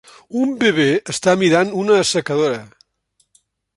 [0.43, 2.59] Un bebè està mirant una assecadora.